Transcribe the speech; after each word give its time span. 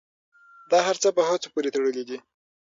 دا 0.71 0.79
هر 0.87 0.95
څه 1.01 1.09
په 1.17 1.21
هڅو 1.29 1.47
پورې 1.53 1.69
تړلي 1.75 2.03
دي. 2.09 2.17